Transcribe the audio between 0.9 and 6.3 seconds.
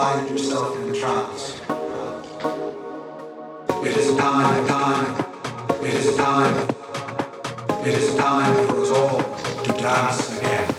the trance. It is time, time, it is